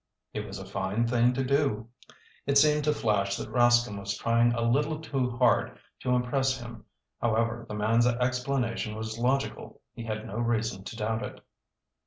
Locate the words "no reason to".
10.25-10.95